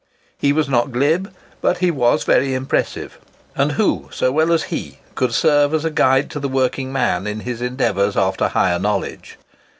[0.35, 1.31] He was not glib,
[1.61, 3.19] but he was very impressive.
[3.55, 7.27] And who, so well as he, could serve as a guide to the working man
[7.27, 9.37] in his endeavours after higher knowledge?